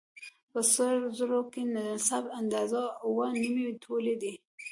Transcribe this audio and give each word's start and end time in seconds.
په 0.51 0.59
سرو 0.73 1.07
زرو 1.17 1.41
کې 1.53 1.61
د 1.67 1.75
نصاب 1.75 2.25
اندازه 2.39 2.81
اووه 3.05 3.27
نيمې 3.41 3.67
تولې 3.83 4.15
ده 4.21 4.33